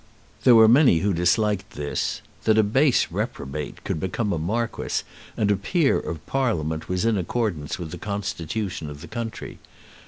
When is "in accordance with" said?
7.05-7.91